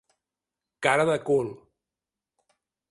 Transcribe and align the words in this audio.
Cara 0.87 1.05
de 1.11 1.19
cul. 1.29 1.55